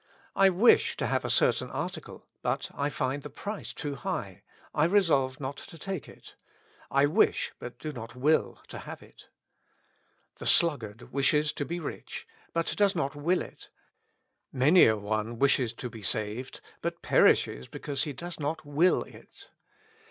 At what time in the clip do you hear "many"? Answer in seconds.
14.51-14.85